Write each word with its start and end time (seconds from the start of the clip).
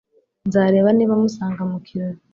Nzareba 0.47 0.89
niba 0.93 1.13
musanga 1.21 1.61
mu 1.71 1.77
kirori. 1.85 2.19